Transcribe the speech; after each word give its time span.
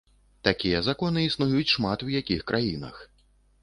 Такія 0.47 0.79
законы 0.87 1.27
існуюць 1.29 1.71
шмат 1.75 1.99
у 2.09 2.13
якіх 2.19 2.41
краінах. 2.53 2.95